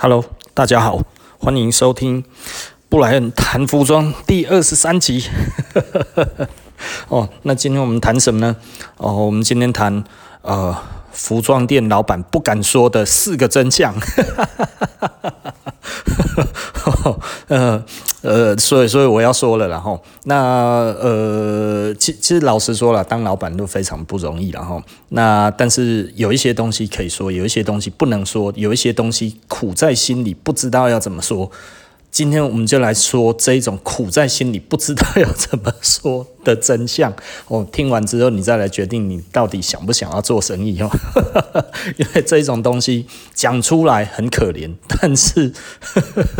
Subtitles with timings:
[0.00, 0.24] Hello，
[0.54, 1.02] 大家好，
[1.40, 2.22] 欢迎收听
[2.88, 5.28] 布莱恩谈服装第二十三集。
[7.10, 8.54] 哦，那今天我们谈什么呢？
[8.98, 10.04] 哦，我们今天谈
[10.42, 10.72] 呃，
[11.10, 13.92] 服装店老板不敢说的四个真相。
[17.48, 17.84] 呃
[18.22, 20.36] 呃，所以所以我要说了，然后那
[21.00, 31.50] 呃，其其实老实说了，当老板都非常不容易，然后那但是有一些东西可以说，有一些东西不能说，有一些东西苦在心里，不知道要怎么说。
[32.10, 37.14] 今天我们就来说这一种苦在心里不知道要怎么说的真相。
[37.48, 40.90] 哦，听完之后你再来决定你到底想不想要做生意哦。
[41.96, 45.52] 因为这种东西讲出来很可怜，但是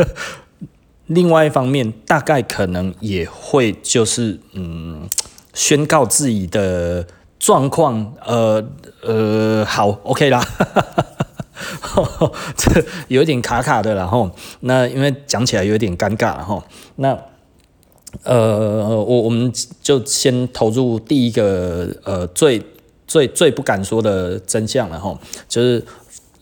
[1.06, 5.08] 另外一方面大概可能也会就是嗯
[5.54, 7.06] 宣告自己的
[7.38, 8.14] 状况。
[8.24, 8.64] 呃
[9.02, 10.44] 呃，好，OK 啦。
[12.56, 14.30] 这有点卡卡的，然后
[14.60, 16.62] 那因为讲起来有点尴尬，然后
[16.96, 17.18] 那
[18.22, 22.64] 呃，我我们就先投入第一个呃最
[23.06, 25.84] 最最不敢说的真相了哈，就是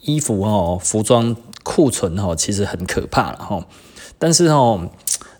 [0.02, 3.66] 衣服哦，服装库存哦，其实很可怕了哈。
[4.18, 4.88] 但是哦，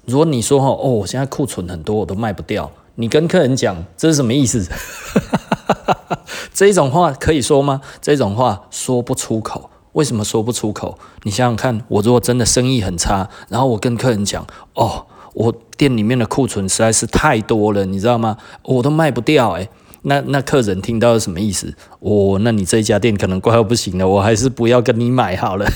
[0.05, 4.66] 如果你说哦，我现在库存很多，我都卖不掉，你跟客人讲这是什么意思？
[6.52, 7.80] 这种话可以说吗？
[8.00, 9.70] 这种话说不出口。
[9.92, 10.98] 为什么说不出口？
[11.22, 18.36] 你想想看，我如果真的生意很差，然后我跟客人讲，哦，我店里面的库存实在是太多了，你知道吗？
[18.62, 19.69] 我都卖不掉，诶，
[20.02, 21.74] 那那客人听到是什么意思？
[22.00, 25.67] 哦，那你这一家店可能快要不行了，我还是不要跟你买好了。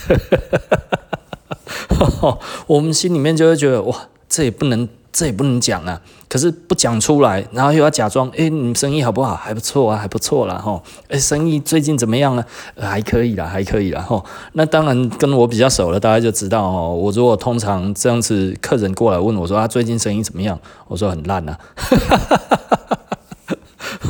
[2.66, 4.88] 我们心里面就会觉得，哇，这也不能。
[5.12, 9.34] 这也不能讲啊，可是不讲出来，然后又要假装，诶，你生意好不好？
[9.34, 12.44] 还不错啊，还不错啦，吼，诶，生意最近怎么样呢？
[12.76, 14.24] 呃，还可以啦，还可以啦，吼。
[14.52, 16.94] 那当然跟我比较熟了，大家就知道哦。
[16.94, 20.56] 我如果通常这样子，客人过来问我说，啊，最近生意怎么样？
[20.86, 21.58] 我说很烂啊，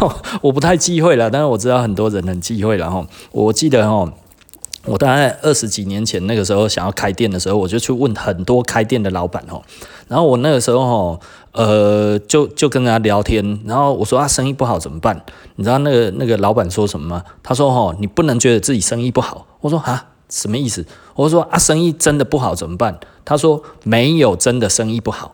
[0.43, 3.07] 我不太忌讳了，但是我知道很多人很忌讳了，吼。
[3.33, 4.11] 我记得吼。
[4.87, 9.61] 我大概二十几年前那个时候想要开店的时候，我就去问很多开店的老板哦。
[10.11, 11.21] 然后我那个时候哦，
[11.53, 15.25] 呃，就就跟他聊天，然后我说啊，生意不好怎么办？
[15.55, 17.23] 你知道那个那个老板说什么吗？
[17.45, 19.47] 他说哦，你不能觉得自己生意不好。
[19.61, 20.85] 我说啊，什么意思？
[21.15, 22.99] 我说啊，生意真的不好怎么办？
[23.25, 25.33] 他说没有真的生意不好。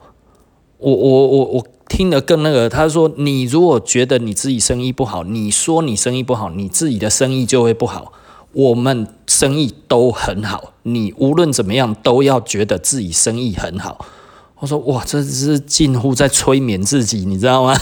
[0.76, 8.12] 我我我我听得更那个，他说你如果觉得你自己生意不好，你说你生意不好，你自己的生意就会不好。
[8.52, 14.04] 我们生意都很好，你无论怎么样都要觉得自己生意很好。
[14.58, 17.76] 我说哇，这是近乎在催眠自己，你知道吗？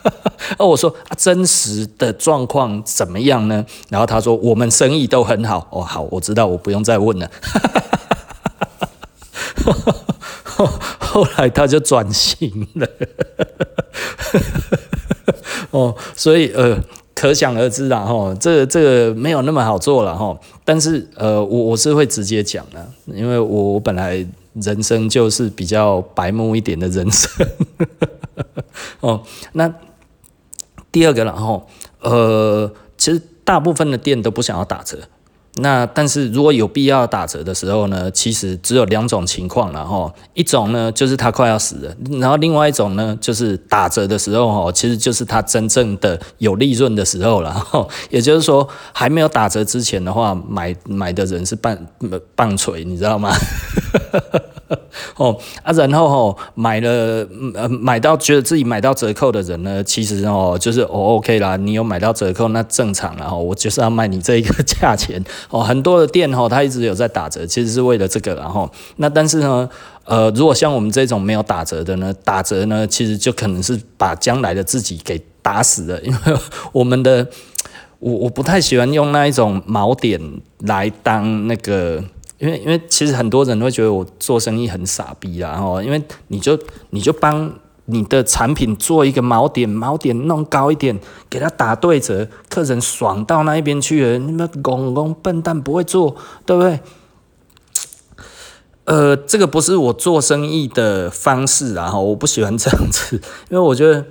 [0.58, 3.64] 哦，我说啊，真实的状况怎么样呢？
[3.88, 5.66] 然后他说我们生意都很好。
[5.70, 7.30] 哦，好，我知道，我不用再问了。
[10.98, 12.86] 后来他就转型了。
[15.70, 16.78] 哦，所以呃。
[17.20, 20.38] 可想而知啦，吼，这个这个没有那么好做了，吼。
[20.64, 24.24] 但是，呃，我我是会直接讲的，因为我我本来
[24.62, 27.30] 人生就是比较白目一点的人生，
[29.00, 29.22] 哦。
[29.52, 29.72] 那
[30.90, 31.66] 第二个了，吼，
[32.00, 34.98] 呃，其实大部分的店都不想要打折。
[35.60, 40.12] 那但是如果有必要打折的时候呢，其实只有两种情况了哈。
[40.34, 47.86] 一种呢就是他快要死了，然后另外一种呢就是打折的时候哈，其实就是他真正的有利润的时候了哈。
[48.10, 51.76] 也就是说还没有打折之前的话，买买的人是棒
[52.34, 53.32] 棒槌，你知道吗？
[55.16, 65.62] 哦啊，然后哦买了呃买到觉得自己买到折扣的人呢，其实哦就是哦 OK 啦，你有买到折扣那正常了哈，我就是要卖你这一个价钱 哦。
[65.62, 69.68] 很多的店哈，它一直有在打折，其实是为了这个然后那但是呢
[70.04, 76.18] 呃，如果像我们这种没有打折的呢，打折呢其实就可能是把将来的自己给打死了， 因为
[76.72, 77.26] 我们的
[77.98, 80.20] 我我不太喜欢用那一种锚点
[80.60, 82.04] 来当那个。
[82.38, 86.58] 因为因为其实很多人会觉得我做生意很傻逼啦，吼，因为你就
[86.90, 87.52] 你就帮
[87.86, 90.98] 你的产品做一个锚点，锚点弄高一点，
[91.28, 96.14] 给他打对折，客人爽到那一边去了，你们公公笨蛋不会做，
[96.46, 96.80] 对不对？
[98.84, 103.20] 呃，这个不是我做生意的方式啊，我不喜欢这样子，
[103.50, 104.06] 因为我觉得，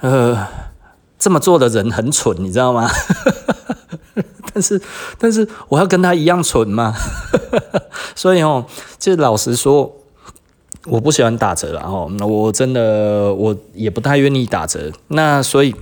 [0.00, 0.46] 呃，
[1.18, 2.90] 这么做的人很蠢，你知道吗？
[4.56, 4.80] 但是，
[5.18, 6.94] 但是我要跟他一样蠢吗？
[8.16, 8.64] 所以哦，
[8.98, 9.94] 就老实说，
[10.86, 12.10] 我不喜欢打折了哦。
[12.18, 14.90] 那我真的，我也不太愿意打折。
[15.08, 15.74] 那所以，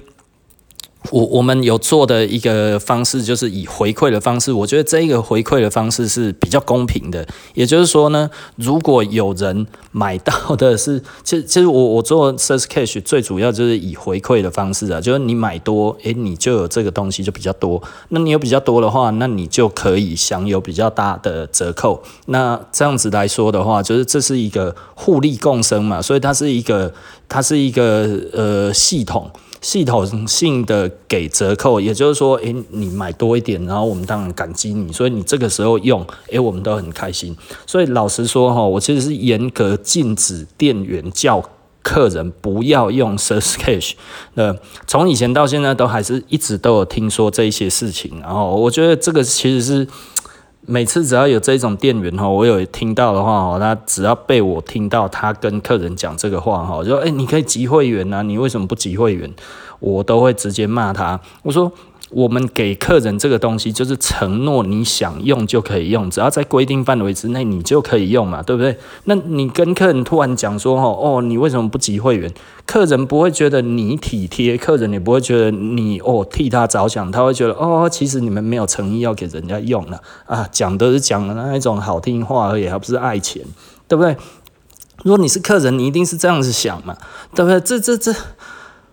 [1.11, 7.27] 我我们有做的一个方式，就是以回馈的方式，我觉得这一个回馈的方式是比较公平的。
[7.53, 17.83] 也就是说呢，如果有人买到的是， 其实其实我我做 Surge Cash 最主要就是以回馈的方式啊，就是你买多，诶，你就有这个东西就比较多。
[18.09, 22.03] 那你有比较多的话，那你就可以享有比较大的折扣。
[22.27, 26.93] 那这样子来说的话，就是这是一个互利共生嘛，所以它是一个
[27.29, 29.31] 它是一个呃系统。
[29.65, 37.35] 系统性的给折扣，也就是说，诶、你买多一点，然后我们当然感激你，所以你这个时候用，诶、我们都很开心。
[37.67, 41.43] 所以老实说哈，我其实是严格禁止店员叫
[41.83, 43.93] 客人不要用 Surge Cash。
[44.35, 44.55] 那
[44.87, 49.89] 从以前到现在都还是一直都有听说这一些事情，然后我觉得这个其实是。
[50.67, 59.33] 每次只要有这种店员哈，我有听到的话哈，他只要被我听到他跟客人讲这个话哈，就说哎，你可以集会员呐，你为什么不集会员？
[59.81, 61.71] 我都会直接骂他，我说。
[62.15, 68.79] 我们给客人这个东西，就是承诺你想用就可以用，只要在规定范围之内，你就可以用嘛，对不对？
[69.07, 72.33] 那你跟客人突然讲说，哦，你为什么不集会员？
[72.67, 83.43] 客人不会觉得你体贴，客人也不会觉得你哦替他着想，他会觉得哦，其实你们没有诚意要给人家用了啊，讲都是讲的那一种好听话而已，还不是爱钱，
[83.89, 84.17] 对不对？
[85.03, 86.97] 如果你是客人，你一定是这样子想嘛，
[87.35, 87.61] 对不对？
[87.61, 88.15] 这这这。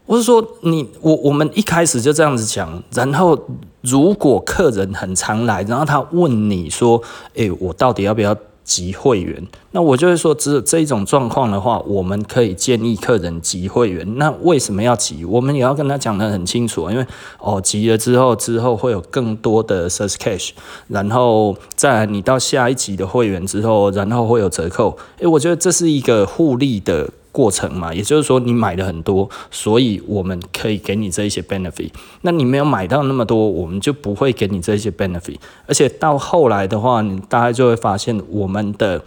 [0.05, 3.39] 我是说你我我们一开始就这样子讲，然后
[3.81, 7.01] 如果客人很常来，然后他问你说
[7.35, 14.17] ：“诶，我到底要不要集会员？”那我就会说，只有这种状况的话，我们可以建议客人集会员。
[14.17, 15.23] 那为什么要集？
[15.23, 17.05] 我们也要跟他讲得很清楚，因为
[17.39, 20.49] 哦，集了之后之后会有更多的 s u r c e cash，
[20.89, 24.97] 然后再来你到下一级的会员之后，然后会有折扣。
[25.19, 27.09] 诶，我觉得这是一个互利的。
[27.31, 31.89] 过程嘛，也就是说你买的很多，所以我们可以给你这一些 benefit。
[32.21, 35.37] 那你没有买到那么多，我们就不会给你这一些 benefit。
[35.65, 39.01] 而且到后来的话，你大概就会发现我们的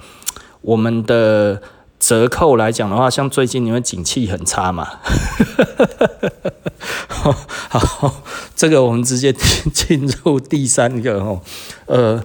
[0.62, 1.60] 我们的
[2.00, 4.88] 折扣来讲的话，像最近因为景气很差嘛，
[7.68, 8.22] 好，
[8.56, 9.30] 这个我们直接
[9.72, 11.40] 进入第三个哦，
[11.86, 12.24] 呃，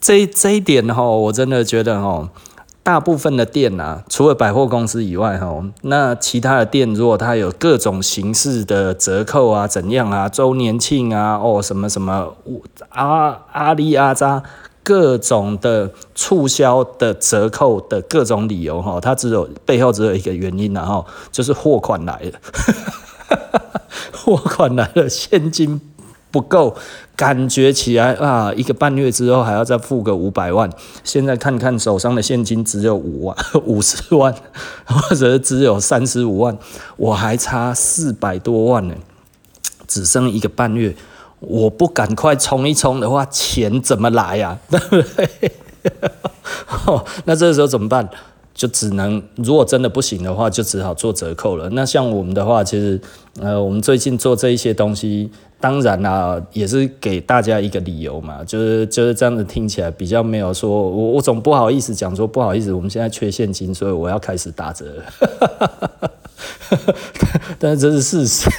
[0.00, 2.28] 这这一点哈，我真的觉得哦。
[2.88, 12.34] 大部分的店啊，除了百货公司以外，哈，那其他的店如果它有各种形式的折扣啊，怎样啊，周年庆啊，哦，什么什么，
[12.88, 14.42] 阿阿里阿扎，
[14.82, 22.32] 各种的促销的折扣的各种理由，哈，它只有背后只有一个原因，然后就是货款来了，
[24.16, 25.78] 货款来了，现金
[26.30, 26.76] 不够。
[27.16, 30.70] 感觉起来啊，一个半月之后还要再付个五百万。
[31.02, 33.36] 现在看看手上的现金只有五万、
[33.66, 34.32] 五十万，
[34.84, 36.56] 或者只有三十五万，
[36.96, 38.94] 我还差四百多万呢，
[39.88, 40.94] 只剩一个半月，
[41.40, 44.56] 我不赶快冲一冲的话，钱怎么来呀？
[44.70, 45.52] 对不对？
[47.24, 48.08] 那这个时候怎么办？
[48.58, 51.68] 就只能，如果真的不行的话，就只好做折扣了。
[51.70, 53.00] 那像我们的话，其实，
[53.38, 64.86] 呃，我们最近做这一些东西，当然啦、也是给大家一个理由嘛，就是就是这样子听起来比较没有说，我我总不好意思讲说不好意思，我们现在缺现金，所以我要开始打折。
[67.60, 68.50] 但是这是事实，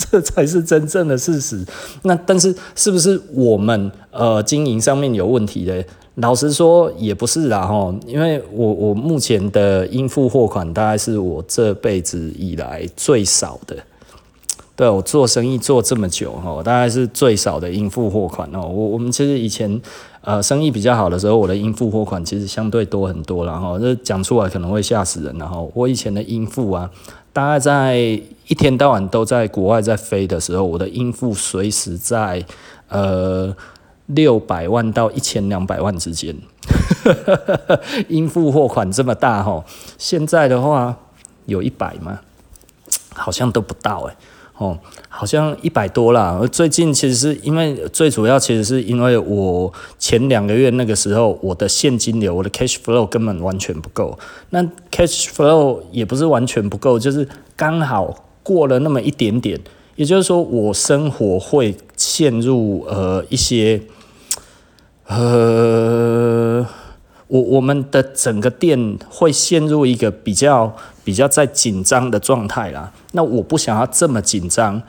[0.10, 1.64] 这才是真正的事实。
[2.02, 5.84] 那但是是不是我们呃经营上面有问题的？
[6.16, 13.76] 老实说也不是啦哈，因为我我目前的应付货款大概是我这辈子以来最少的。
[14.76, 18.60] 对，我做生意做这么久哈，大概是最少的应付货款哦。
[18.62, 19.80] 我我们其实以前
[20.22, 23.78] 呃生意比较好的时候，我的应付货款其实相对多很多了齁。
[23.78, 25.36] 这讲出来可能会吓死人。
[25.38, 26.90] 然后我以前的应付啊，
[27.32, 32.44] 大概在一天到晚都在国外在飞的时候，我的应付随时在
[32.88, 33.54] 呃。
[34.12, 36.36] 六百万到一千两百万之间，
[38.10, 39.64] 应付货款这么大哈，
[39.98, 40.98] 现在的话
[41.46, 42.18] 有一百吗？
[43.14, 44.16] 好像都不到哎，
[44.60, 46.38] 哦，好像一百多啦。
[46.52, 54.18] 最近其实是因为最主要，其实是因为我前两个月那个时候，我的现金流，我的 cash flow 根本完全不够。
[54.50, 57.26] 那 cash flow 也不是完全不够，就是
[57.56, 59.58] 刚好过了那么一点点。
[59.96, 63.80] 也就是说，我生活会陷入呃一些。
[65.06, 66.64] 呃，
[67.26, 70.76] 我我们的整个店会陷入一个比较
[71.10, 72.92] 比较在紧张的状态啦。
[73.10, 74.80] 那我不想要这么紧张，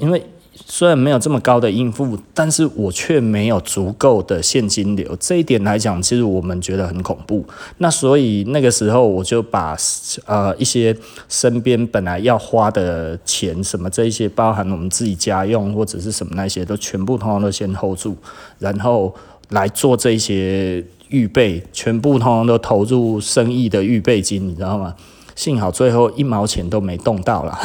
[0.00, 0.24] 因为
[0.54, 5.14] 虽然没有这么高的应付，但是我却没有足够的现金流。
[5.20, 7.44] 这一点来讲，其实我们觉得很恐怖。
[7.76, 9.76] 那所以那个时候，我就把
[10.24, 10.96] 呃一些
[11.28, 18.16] 身边本来要花的钱，什么这一些，包含我们自己家用或者是什么那些，都全部通通都先 hold 住，
[18.58, 19.14] 然后
[19.50, 24.94] 来做这些预备，全部通通都投入生意的预备金，你知道吗？
[25.40, 27.58] 幸好最后一毛钱都没动到了。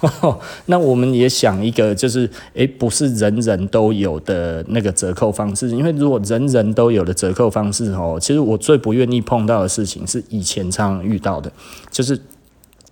[0.00, 11.52] 哦， 那我们也想一个，就是诶，不是人人都有的那个折扣方式，因为如果人人都有的折扣方式哦，其实我最不愿意碰到的事情是以前常常遇到的，
[11.88, 12.20] 就是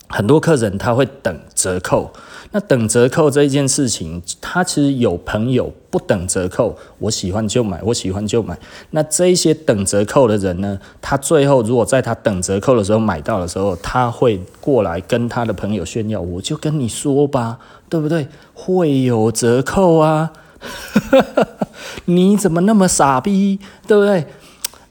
[0.07, 2.12] 很多客人他会等折扣。
[2.52, 8.59] 那等折扣这一件事情，他其实有朋友不等折扣，我喜欢就买，我喜欢就买。
[8.90, 18.26] 那这一些等折扣的人呢，他最后如果在他等折扣的时候买到的时候，他会过来跟他的朋友炫耀，我就跟你说吧，对不对？
[18.52, 20.33] 会有折扣啊，
[22.07, 24.26] 你怎么那么傻逼，对不对？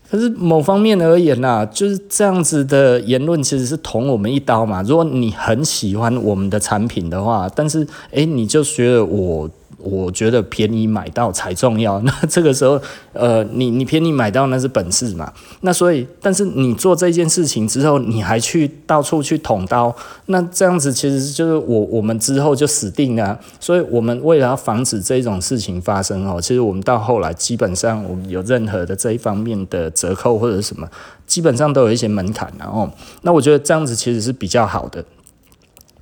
[0.09, 4.81] 可是某方面而言呐、啊，就是这样子的言论其实是捅我们一刀嘛。
[4.81, 9.49] 如果你很喜欢我们的产品的话，但是诶，你就觉得我。
[9.81, 11.99] 我觉得便宜买到才重要。
[12.05, 12.79] 那这个时候，
[13.13, 15.31] 呃，你你便宜买到那是本事嘛。
[15.61, 19.95] 那所以，但是你做这件事情之后，你还去到处去捅刀，
[20.25, 23.39] 那这样子其实就是我我们之后就死定了。
[23.59, 30.87] 所以我们为了要防止这种事情发生哦，其实我们到后来基本上我们有任何的这一方面的折扣或者什么，
[31.25, 32.51] 基本上都有一些门槛。
[32.59, 32.89] 然后，
[33.21, 35.03] 那我觉得这样子其实是比较好的。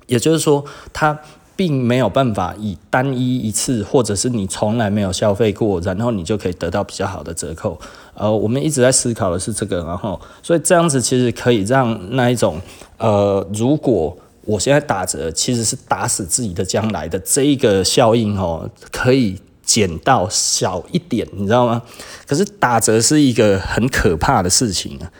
[0.06, 1.18] 也就是说，它。
[1.58, 7.76] 并没有办法以单一一次，或者是你从来没有消费过，然后你就可以得到比较好的折扣。
[8.14, 12.60] 呃，我们一直在思考的是这个，然后所以这样子其实可以让那一种
[12.98, 21.82] 呃，如果我现在打折，其实是打死自己的将来的这一个效应哦，可以减到小一点，你知道吗？
[22.24, 25.10] 可是打折是一个很可怕的事情啊。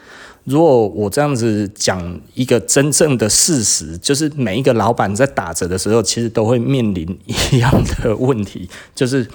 [0.49, 9.28] 如果我这样子讲一个真正的事实，就是每一个老板在打折的时候，其实都会面临一样的问题，就是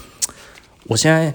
[0.88, 1.34] 我现在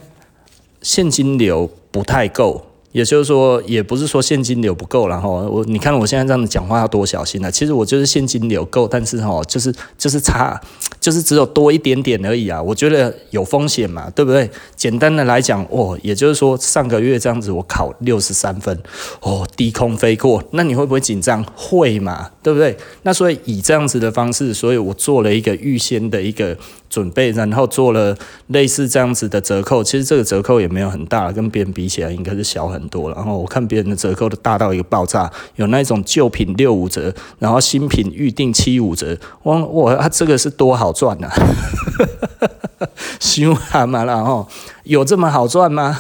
[0.83, 2.68] 现金流不太够。
[2.99, 7.49] 也就是说，也不是说现金流不够，然后我你看我现在这样子讲话要多小心啊！
[7.49, 10.61] 其实我就是现金流够，但是哈，就是就是差，
[10.99, 12.61] 就是只有多一点点而已啊！
[12.61, 14.51] 我觉得有风险嘛，对不对？
[14.75, 18.77] 简单的来讲，哦，也就是说上个月这样子我考六十三分，
[19.21, 21.45] 哦，低空飞过，那你会不会紧张？
[21.55, 22.77] 会嘛，对不对？
[23.05, 26.57] 那所以以这样子的方式，所以我做了一个预先的一个。
[26.89, 28.17] 准备，然后做了
[28.49, 33.11] 类似这样子的折扣，其实这个折扣也没有很大，跟别人比起来应该是小很多。
[33.11, 41.35] 然后我看别人的折扣都大到一个爆炸，有那种旧品六五折，然后新品预定七五折，哇哇，他这个是多好赚呐、啊！
[43.21, 44.47] 凶哈嘛，然后
[44.89, 45.95] 有这么好赚吗？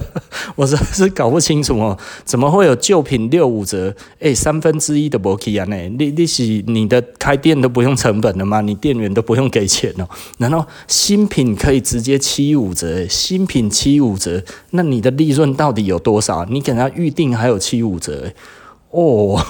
[0.56, 3.94] 我真是搞不清楚哦，怎么会有旧品六五折？
[4.20, 5.76] 哎，三分之一的摩基啊，呢？
[5.98, 8.60] 你你是你的开店都不用成本了吗？
[8.60, 10.06] 你店员都不用给钱哦？
[10.36, 13.08] 然后新品可以直接七五折？
[13.08, 16.44] 新品七五折，那你的利润到底有多少？
[16.44, 18.30] 你给他预定还有七五折？
[18.90, 19.42] 哦，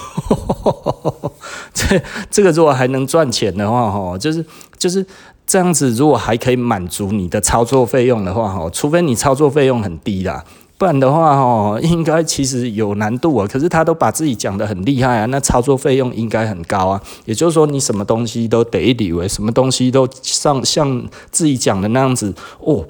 [1.75, 2.01] 这
[2.31, 4.45] 这个如果还能赚钱的话，哦，就是
[4.79, 5.05] 就是。
[5.47, 10.45] 这样子，如果还可以满足你的操作费用的话，哈，除非你操作费用很低啦，
[10.77, 13.47] 不然的话，哦，应该其实有难度啊。
[13.47, 17.01] 可是他都把自己讲得很厉害啊，那操作费用应该很高啊。
[17.25, 22.85] 也就是说，你什么东西都得以为，什么东西都上像自己讲的那样子哦。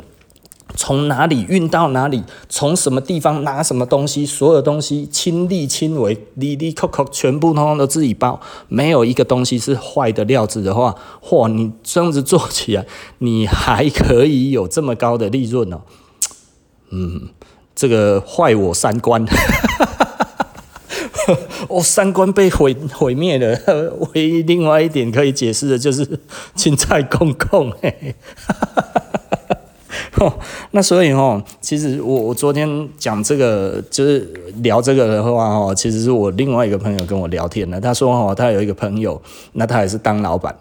[0.74, 12.84] 从哪里运到哪里，从什么地方拿什么东西，所有东西亲力亲为，哩哩扣扣全部通通都自己包，没有一个东西是坏的料子的话，嚯，你这样子做起来，
[13.18, 15.80] 你还可以有这么高的利润哦。
[16.90, 17.28] 嗯，
[17.74, 19.24] 这个坏我三观，
[21.68, 23.58] 我三观被毁毁灭了。
[24.14, 26.20] 唯一另外一点可以解释的就是
[26.54, 27.72] 青菜公公。
[27.80, 28.14] 嘿
[28.86, 29.05] 哦，
[30.72, 34.26] 那所以哦，其实我我昨天讲这个就是
[34.62, 37.80] 聊这个的话哦，其实是我另外一个朋友跟我聊天的。
[37.80, 39.20] 他说哦，他有一个朋友，
[39.52, 40.54] 那他也是当老板，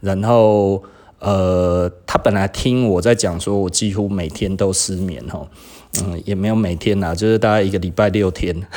[0.00, 0.82] 然后
[1.18, 5.46] 呃，他本来听我在讲，说我几乎每天都失眠哦，
[6.02, 8.56] 嗯，也没有每天呐，就是大概一个礼拜六天，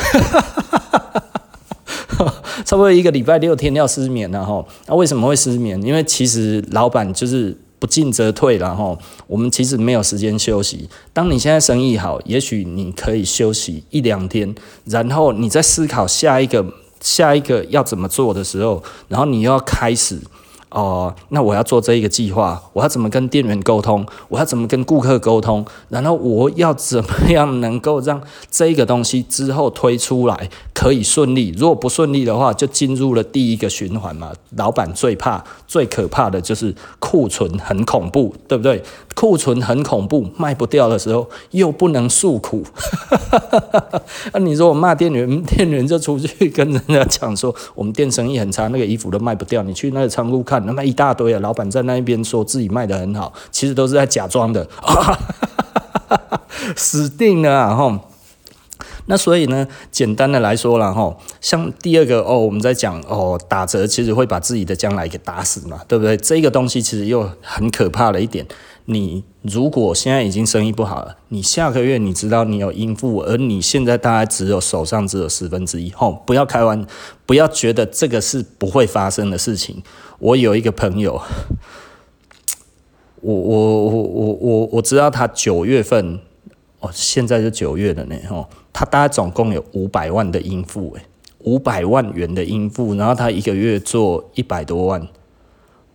[2.66, 4.66] 差不多一个礼拜六天要失眠了哈。
[4.88, 5.82] 那为什么会失眠？
[5.82, 7.58] 因为其实老板就是。
[7.80, 10.90] 不进则退，然后我们其实没有时间休息。
[11.14, 14.56] 当你现在生意好，也许你可以休息一两天，
[14.86, 16.66] 然后你在思考下一个
[17.02, 20.20] 下一个要怎么做的时候，然后你又要开始
[20.76, 24.06] 哦、那我要做这一个计划，我要怎么跟店员沟通？
[24.28, 25.66] 我要怎么跟顾客沟通？
[25.88, 31.56] 然后我要怎么样能够让这个东西之后推出来可以顺利？
[31.58, 34.34] 如果不顺利的话，就进入了第一个循环嘛。
[34.58, 38.84] 老板最怕、最可怕的就是库存很恐怖，对不对？
[39.16, 42.66] 库存很恐怖，卖不掉的时候又不能诉苦。
[44.34, 49.64] 那、你说我骂店员，店员就出去跟人家讲说，我们店生意很差，那个衣服都卖不掉。
[49.64, 54.68] 你去那个仓库看，那么一大堆啊，老板在那一边说自己卖的很好，其实都是在假装的，
[56.76, 57.76] 死定了啊！
[57.76, 58.00] 吼，
[59.06, 66.18] 那所以呢，简单的来说了吼，像第二个哦，我们在讲哦，打折其实会把自己的将来给打死嘛，对不对？
[66.18, 68.46] 这个东西其实又很可怕的一点。
[68.88, 76.86] 你如果现在已经生意不好了，你下个月你知道你有应付，而你现在大概只有手上只有十分之一，吼，不要开玩，
[77.26, 79.82] 不要觉得这个是不会发生的事情。
[80.20, 81.20] 我有一个朋友，
[83.22, 86.20] 我我我我我我知道他九月份，
[86.80, 91.02] 哦，现在是九月了呢，吼，他大概总共有五百万的应付，诶，
[91.40, 95.08] 五百万元的应付，然后他一个月做一百多万。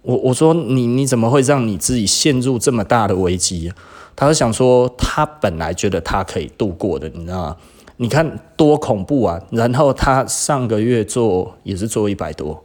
[0.02, 3.72] 我我说你你怎么会让你自己陷入这么大的危机？
[4.16, 7.56] 他就想说，他本来觉得他可以度过的，你知道吗？
[7.96, 9.40] 你看多恐怖啊！
[9.50, 12.62] 然后他上个月做也是做一百多，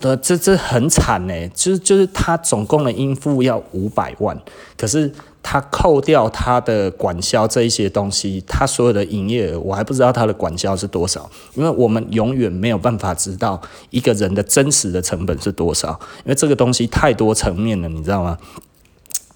[0.00, 1.48] 呃，这这很惨呢。
[1.48, 4.40] 就是就是他总共的应付要五百万，
[4.76, 5.12] 可是。
[5.40, 18.36] 他扣掉他的管销这一些东西，他所有的营业额，我还不知道他的管销是多少，因为我们永远没有办法知道一个人的真实的成本是多少，因为这个东西太多层面了，你知道吗？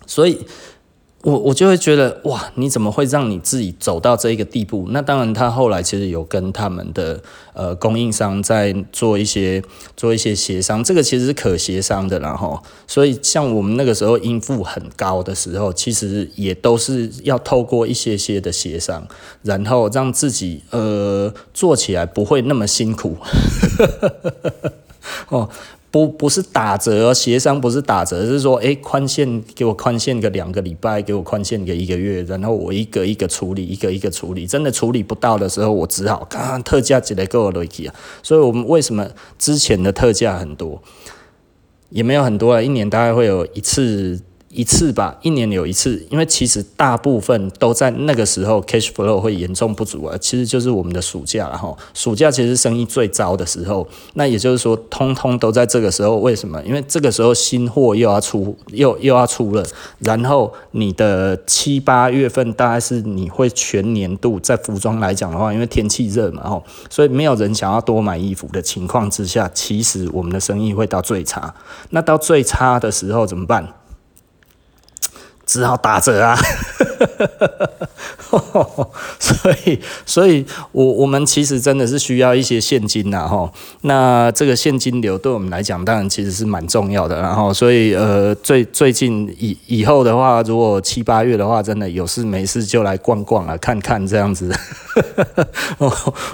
[0.06, 0.44] 所以。
[1.22, 4.88] 我我就会觉得哇，你怎么会让你自己走到这一个地步？
[4.90, 9.62] 那当然，他后来其实有跟他们的呃供应商在做一些
[9.96, 19.06] 做一些协商，这个其实是可协商的，然后所以像我们那个时候应付很高的时候，其实也都是要透过一些些的协商，
[19.42, 23.16] 然后让自己呃做起来不会那么辛苦，
[25.30, 25.48] 哦。
[25.92, 37.94] 不不是打折，协商不是打折，是说，诶，宽限给我宽限个两个礼拜，给我宽限个一个月，然后我一个一个处理，一个一个处理，真的处理不到的时候，我只好刚刚特价直接给我落去啊。
[38.22, 39.06] 所以我们为什么
[39.38, 40.82] 之前的特价很多，
[41.90, 44.18] 也没有很多啊，一年大概会有一次。
[44.52, 50.16] 一次吧，一年有一次，因为其实大部分都在那个时候，cash flow 会严重不足啊。
[50.20, 53.88] 其实就是我们的暑假了哈，暑假其实生意最糟的时候。
[54.14, 56.16] 那也就是说，通通都在这个时候。
[56.16, 56.62] 为什么？
[56.62, 59.64] 因为这个时候新货又要出，又又要出了。
[60.00, 71.54] 然后你的七八月份大概是你会全年度在服装来讲的话，因为天气热嘛，吼，所以没有人想要多买衣服的情况之下，其实我们的生意会到最差。
[71.90, 73.66] 那到最差的时候怎么办？
[75.46, 76.36] 只好打折啊，
[79.44, 83.50] 所以，所以我我们其实真的是需要一些现金呐，哈。
[83.82, 94.52] 那这个现金流对我们来讲，当然其实是蛮重要的，然后，所以呃，最最近以以后的话，如果七八月的话，真的有事没事就来逛逛啊，看看这样子。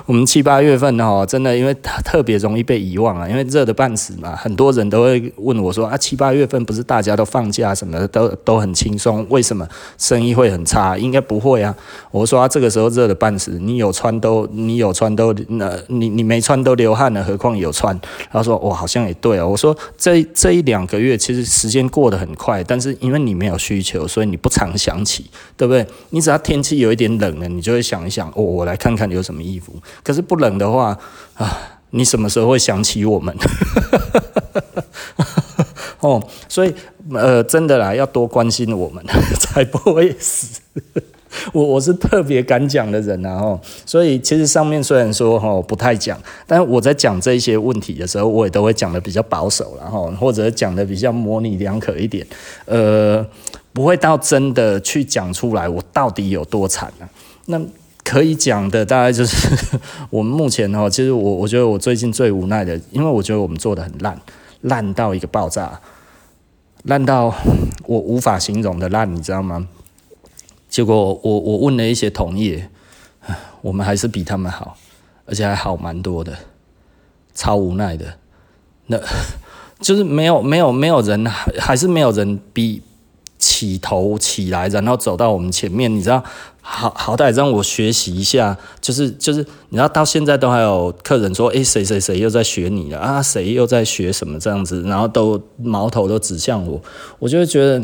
[0.05, 9.25] 我们七八月份哈，真的因为特别容易被遗忘啊，因为热得半死嘛，很多人都会问我说啊，七八月份不是大家都放假什么的，都都很轻松。
[9.31, 9.67] 为什么
[9.97, 10.99] 生意会很差？
[10.99, 11.75] 应该不会啊！
[12.11, 17.99] 我说啊，这个时候热的半死，你有穿都，你有穿都，那你你没穿都流汗了，何况有穿？
[18.31, 19.47] 他说，我，好像也对啊。
[19.47, 25.87] 我说，这这一两个月其实时间过得很快，但是因为你没有需求，所以你不常想起，对不对？
[26.11, 29.73] 你只要天气有一点冷了，你就会想一想，哦，我来看看有什么衣服。
[30.03, 30.99] 可是不冷的话
[31.35, 31.59] 啊，
[31.91, 33.35] 你什么时候会想起我们？
[36.01, 36.73] 哦，所以
[37.13, 39.05] 呃，真的啦，要多关心我们，
[39.41, 40.61] 才不会死。
[41.53, 52.27] 我我是特别敢讲的人啊，吼，所以其实上面虽然说吼不太讲，但是我在讲这些问题的时候，我也都会讲的比较保守，然后或者讲的比较模棱两可一点，
[52.67, 53.25] 呃，
[53.73, 57.09] 不会到真的去讲出来我到底有多惨啊。
[57.47, 57.61] 那
[58.05, 59.49] 可以讲的大概就是
[60.11, 64.19] 我们目前哦，其实我我觉得我最近最无奈的，因为我觉得我们做的很烂。
[64.63, 65.81] 烂到一个爆炸，
[66.83, 67.33] 烂到
[67.87, 69.69] 我无法形容的烂，你知道吗？
[70.69, 72.69] 结果我我问了一些同业，
[73.63, 74.77] 我们还是比他们好，
[75.25, 76.37] 而且还好蛮多的，
[77.35, 78.05] 超无奈的。
[78.87, 78.99] 那
[79.81, 81.25] 就是没有没有没有人，
[81.59, 82.83] 还是没有人比
[83.39, 86.23] 起头起来，然后走到我们前面，你知道，
[86.61, 93.23] 好好歹让我学习一下，就是就是，你知道到现在都还有客人说，诶，谁谁谁又在学你了啊？
[93.23, 94.83] 谁又在学什么这样子？
[94.83, 96.83] 然后都矛头都指向我，
[97.21, 97.81] 我就会觉得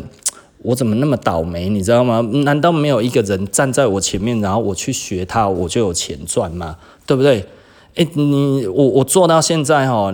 [0.64, 2.20] 我怎么那么倒霉，你知道吗？
[2.44, 6.76] 难道没有一个人站在我前面，然后我去学他，我就有钱赚吗？
[7.06, 7.46] 对不对？
[7.94, 10.12] 诶，你我我做到现在哈，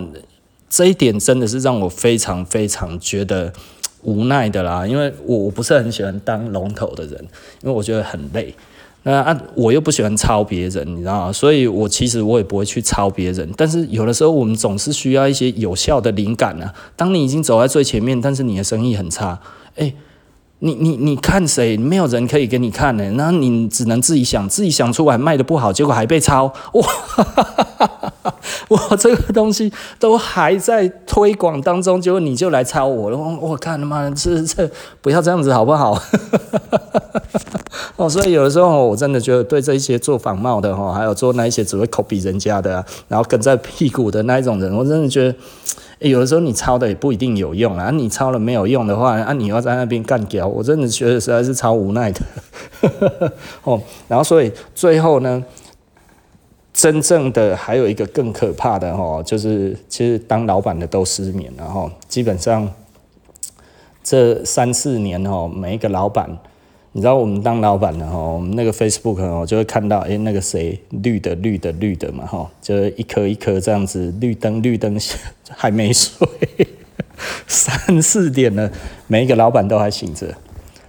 [0.68, 3.52] 这一点真的是让我非常非常觉得。
[4.02, 7.20] 无奈的啦，因为我我不是很喜欢当龙头的人，
[7.62, 8.54] 因为我觉得很累。
[9.02, 11.30] 那啊，我又不喜欢抄别人，你知道吗？
[11.30, 13.46] 所以我其实我也不会去抄别人。
[13.58, 16.74] 但是有的时候我们总是需要一些有效的灵感啊。
[16.96, 19.38] 当你已经走在最前面，但是你的生意很差，
[19.74, 19.94] 诶。
[20.62, 21.77] 你你你看谁？
[21.77, 26.87] 没有人可以给你看呢，那你只能自己想，自己想出来卖得不好，结果还被抄，哇！
[28.68, 34.70] 我这个东西都还在推广当中，结果你就来抄我了，我看他妈的这这
[35.01, 36.01] 不要这样子好不好？
[37.96, 45.35] 哦，所以有的时候我真的觉得对这一些做仿冒的哈，还有做那一些只会 copy 人家的，然后跟在屁股的那一种人，我真的觉得。
[46.00, 52.20] 有的时候你抄的也不一定有用啊，你抄了没有用的话，啊，你要在那边干掉，我真的觉得实在是超无奈的。
[53.64, 55.44] 哦，然后所以最后呢，
[56.72, 62.66] 真正的还有一个更可怕的哦，就是其实当老板的都失眠，然后基本上
[64.02, 66.38] 这三四年哦，每一个老板。
[66.92, 74.98] 你知道我们当老板的哈，我们那个 Facebook 哦，就会看到诶，那个谁绿的绿的绿的嘛哈，就是一颗一颗这样子绿灯绿灯
[75.50, 76.26] 还没睡，
[77.46, 78.70] 三四点了，
[79.07, 80.35] 每一个老板都还醒着，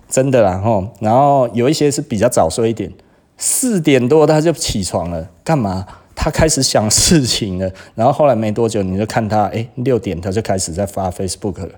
[0.09, 0.89] 真的啦哈。
[0.99, 2.91] 然后有一些是比较早睡一点，
[3.37, 5.85] 四点多他就起床了，干嘛？
[6.15, 11.69] 他开始想事情了， 然后后来没多久，你就看他，诶，六点他就开始在发 Facebook 了，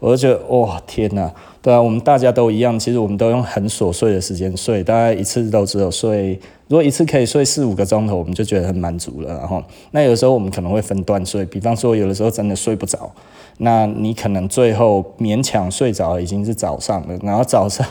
[0.00, 13.12] 我就觉得，哇，天哪，对啊，我们大家都一样，其实我们都用很琐碎的时间睡，大概一次都只有睡，如果一次可以睡四五个钟头，我们就觉得很满足了，然后，那有时候我们可能会分段睡，比方说有的时候真的睡不着，
[13.58, 17.86] 那你可能最后勉强睡着已经是早上了，然后早上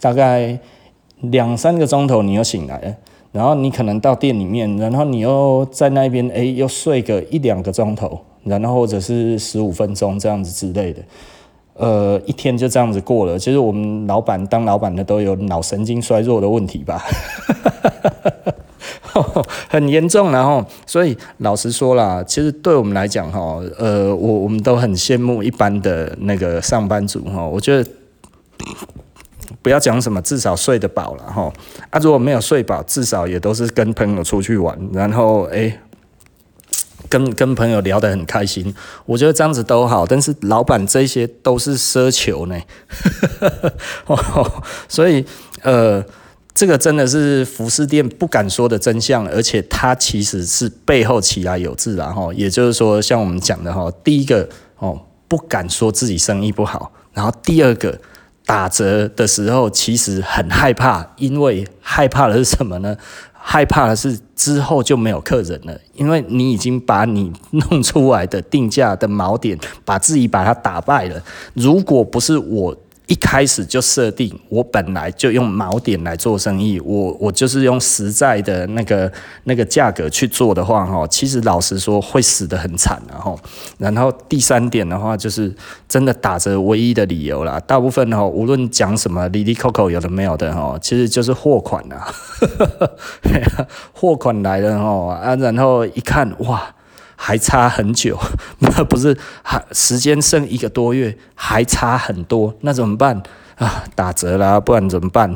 [0.00, 0.58] 大概
[1.20, 2.96] 两三个钟头你又醒来了。
[3.34, 11.02] 然后你可能到店里面，然后你又在那边，哎，又睡个一两个钟头，然后或者是十五分钟这样子之类的，
[11.74, 13.36] 呃，一天就这样子过了。
[13.36, 17.02] 其实我们老板当老板的都有脑神经衰弱的问题吧，
[19.68, 20.30] 很严重。
[20.30, 27.90] 然后，所以老实说啦，其实对我们来讲，哈，呃，我我们都很羡慕一般的那个上班族，哈，我觉得。
[29.62, 31.52] 不要讲什么，至少睡得饱了哈。
[31.90, 35.78] 啊，如果没有睡饱，至少也都是跟朋友出去玩，然后诶、
[37.08, 38.74] 跟跟朋友聊得很开心。
[39.06, 42.58] 我觉得这样子都好，但是老板这些都是奢求呢。
[44.88, 45.24] 所以
[45.62, 46.04] 呃，
[46.54, 52.32] 这个真的是服饰店不敢说的真相，而且它其实是背后其来有自然哈。
[52.34, 58.00] 也就是说，像我们讲的哈，第一个哦，不敢说自己生意不好，然后第二个。
[58.46, 62.96] 打折的时候其实很害怕，因为害怕的是什么呢？
[63.46, 71.22] 害怕的是之后就没有客人了，因为你已经把你弄出来的定价的锚点，把自己把它打败了。
[71.52, 72.76] 如果不是我。
[73.06, 79.12] 一开始就设定，我本来就用锚点来做生意，我我就是用实在的那个
[79.44, 83.38] 那个价格去做的话，哈，其实老实说会死得很惨，然后，
[83.76, 85.54] 然后第三点的话就是
[85.86, 92.08] 真的打折唯一的理由啦，大部分哈，无论讲什么哩哩扣扣有的没有的哈，其实就是货款啊，
[93.92, 96.74] 货款来了哈啊，然后一看哇。
[97.16, 98.18] 还差很久，
[98.60, 103.22] 那不是还时间剩一个多月，还差很多，那怎么办？
[103.56, 105.32] 啊，打折啦，不然怎么办？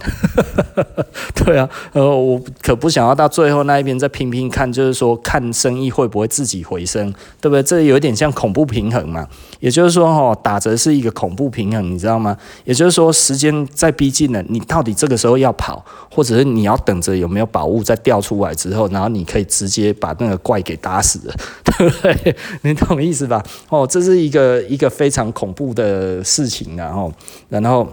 [1.35, 7.63] 对啊，呃，我可不想要到最后那一边再拼拼看，就是说看生意会不会自己回升，对不对？
[7.63, 9.27] 这有点像恐怖平衡嘛。
[9.61, 12.37] 也就是说，哈，打折是一个恐怖平衡，你知道吗？
[12.65, 22.37] 也就是说，时间在逼近了，你到底这个时候要跑，或者是你要等着有没有宝物再掉出来之后，然后你可以直接把那个怪给打死了， 对不对？
[22.63, 23.43] 你懂意思吧？
[23.69, 27.13] 哦，这是一个一个非常恐怖的事情，然后，
[27.49, 27.87] 然后。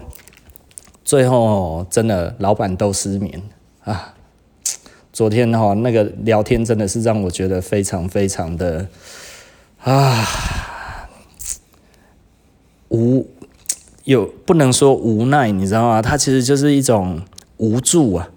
[1.06, 3.40] 最后真的老板都失眠
[3.84, 4.14] 啊！
[5.12, 8.88] 昨天哈那个聊天真的是让我觉得非常非常的
[9.84, 10.26] 啊
[12.88, 13.24] 无
[14.02, 16.02] 有不能说无奈，你知道吗？
[16.02, 17.22] 他其实就是一种
[17.58, 18.28] 无助啊！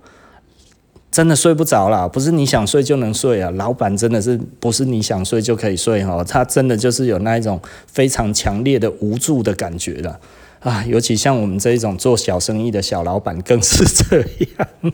[1.10, 3.50] 真的睡不着啦，不是你想睡就能睡啊！
[3.50, 6.24] 老板真的是不是你想睡就可以睡哈？
[6.24, 10.20] 他真的就是有那一种非常强烈的无助的感觉了。
[10.62, 14.94] 啊，尤其像我们这一种做小生意的小老板，更是这样。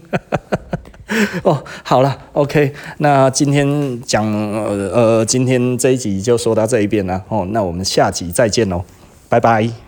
[1.43, 8.84] 哦，好了，OK，那今天讲呃呃，今天这一集就说到这一边了哦，那我们下集再见喽，
[9.30, 9.85] 拜拜。